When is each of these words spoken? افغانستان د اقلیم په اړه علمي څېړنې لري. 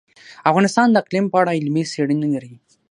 افغانستان 0.49 0.87
د 0.89 0.95
اقلیم 1.03 1.25
په 1.29 1.37
اړه 1.41 1.51
علمي 1.59 1.83
څېړنې 1.91 2.27
لري. 2.35 2.53